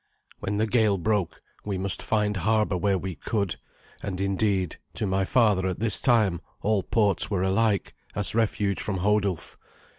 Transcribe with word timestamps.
When 0.39 0.57
the 0.57 0.65
gale 0.65 0.97
broke, 0.97 1.43
we 1.63 1.77
must 1.77 2.01
find 2.01 2.35
harbour 2.37 2.75
where 2.75 2.97
we 2.97 3.13
could; 3.13 3.57
and 4.01 4.19
indeed; 4.19 4.77
to 4.95 5.05
my 5.05 5.25
father 5.25 5.67
at 5.67 5.79
this 5.79 6.01
time 6.01 6.41
all 6.63 6.81
ports 6.81 7.29
were 7.29 7.43
alike, 7.43 7.93
as 8.15 8.33
refuge 8.33 8.81
from 8.81 8.97
Hodulf. 8.97 9.59